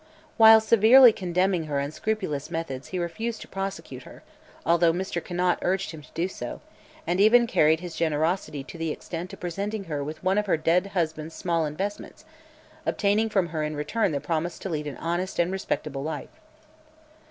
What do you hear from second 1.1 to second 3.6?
condemning her unscrupulous methods he refused to